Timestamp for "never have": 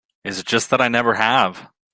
0.87-1.69